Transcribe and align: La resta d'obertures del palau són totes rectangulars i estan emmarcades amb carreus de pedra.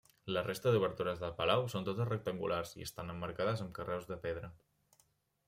La 0.35 0.41
resta 0.45 0.71
d'obertures 0.75 1.19
del 1.23 1.35
palau 1.41 1.65
són 1.73 1.85
totes 1.89 2.09
rectangulars 2.13 2.73
i 2.81 2.87
estan 2.89 3.15
emmarcades 3.17 3.63
amb 3.67 3.77
carreus 3.79 4.11
de 4.15 4.21
pedra. 4.27 4.53